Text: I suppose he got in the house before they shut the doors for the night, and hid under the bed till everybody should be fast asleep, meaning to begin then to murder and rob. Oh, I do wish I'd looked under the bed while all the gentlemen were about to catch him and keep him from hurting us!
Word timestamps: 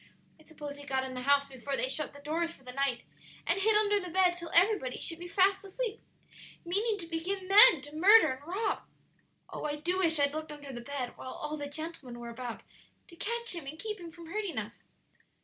I 0.39 0.43
suppose 0.43 0.77
he 0.77 0.83
got 0.83 1.03
in 1.03 1.13
the 1.13 1.21
house 1.21 1.47
before 1.47 1.77
they 1.77 1.87
shut 1.87 2.11
the 2.11 2.19
doors 2.23 2.51
for 2.51 2.63
the 2.63 2.71
night, 2.73 3.03
and 3.45 3.61
hid 3.61 3.75
under 3.75 3.99
the 3.99 4.09
bed 4.09 4.31
till 4.31 4.49
everybody 4.51 4.99
should 4.99 5.19
be 5.19 5.27
fast 5.27 5.63
asleep, 5.63 6.01
meaning 6.65 6.97
to 6.97 7.05
begin 7.05 7.47
then 7.49 7.81
to 7.81 7.95
murder 7.95 8.31
and 8.33 8.47
rob. 8.47 8.81
Oh, 9.51 9.65
I 9.65 9.75
do 9.75 9.99
wish 9.99 10.19
I'd 10.19 10.33
looked 10.33 10.51
under 10.51 10.73
the 10.73 10.81
bed 10.81 11.15
while 11.19 11.33
all 11.33 11.55
the 11.55 11.67
gentlemen 11.69 12.19
were 12.19 12.29
about 12.29 12.61
to 13.09 13.15
catch 13.15 13.53
him 13.53 13.67
and 13.67 13.77
keep 13.77 13.99
him 13.99 14.09
from 14.11 14.25
hurting 14.25 14.57
us! 14.57 14.81